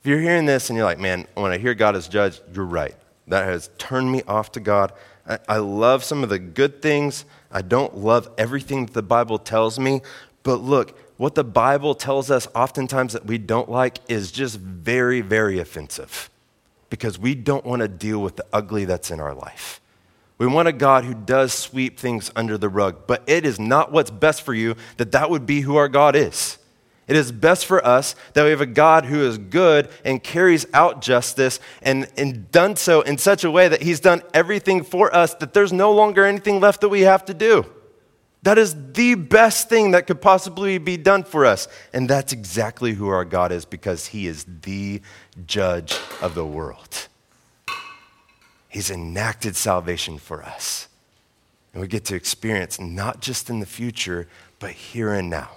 [0.00, 2.64] if you're hearing this and you're like, man, when I hear God as judge, you're
[2.64, 2.94] right.
[3.26, 4.92] That has turned me off to God.
[5.28, 7.26] I, I love some of the good things.
[7.52, 10.00] I don't love everything that the Bible tells me.
[10.42, 15.20] But look, what the Bible tells us oftentimes that we don't like is just very,
[15.20, 16.30] very offensive
[16.88, 19.82] because we don't want to deal with the ugly that's in our life.
[20.38, 23.92] We want a God who does sweep things under the rug, but it is not
[23.92, 26.56] what's best for you that that would be who our God is.
[27.10, 30.64] It is best for us that we have a God who is good and carries
[30.72, 35.12] out justice and, and done so in such a way that he's done everything for
[35.12, 37.66] us that there's no longer anything left that we have to do.
[38.44, 41.66] That is the best thing that could possibly be done for us.
[41.92, 45.02] And that's exactly who our God is because he is the
[45.46, 47.08] judge of the world.
[48.68, 50.86] He's enacted salvation for us.
[51.72, 54.28] And we get to experience not just in the future,
[54.60, 55.56] but here and now.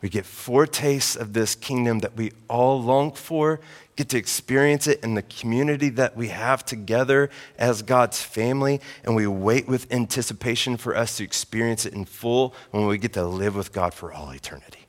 [0.00, 3.58] We get foretastes of this kingdom that we all long for,
[3.96, 9.16] get to experience it in the community that we have together as God's family, and
[9.16, 13.26] we wait with anticipation for us to experience it in full when we get to
[13.26, 14.86] live with God for all eternity.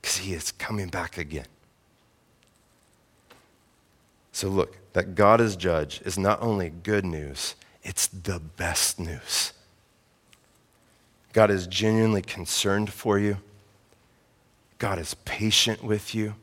[0.00, 1.46] Because He is coming back again.
[4.30, 9.52] So, look, that God is judge is not only good news, it's the best news.
[11.32, 13.38] God is genuinely concerned for you.
[14.78, 16.34] God is patient with you.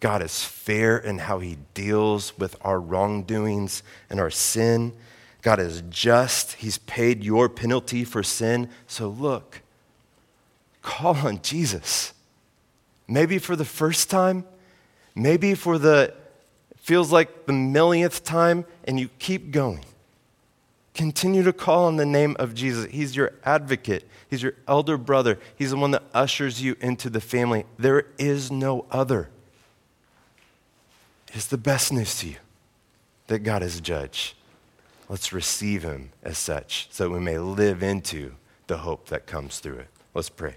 [0.00, 4.92] God is fair in how he deals with our wrongdoings and our sin.
[5.42, 6.54] God is just.
[6.54, 8.68] He's paid your penalty for sin.
[8.86, 9.62] So look,
[10.82, 12.12] call on Jesus.
[13.08, 14.44] Maybe for the first time,
[15.14, 16.14] maybe for the
[16.76, 19.84] feels like the millionth time, and you keep going.
[20.98, 22.90] Continue to call on the name of Jesus.
[22.90, 25.38] He's your advocate, He's your elder brother.
[25.54, 27.66] He's the one that ushers you into the family.
[27.78, 29.30] There is no other.
[31.32, 32.36] It's the best news to you
[33.28, 34.34] that God is judge.
[35.08, 38.34] Let's receive Him as such so that we may live into
[38.66, 39.88] the hope that comes through it.
[40.14, 40.56] Let's pray.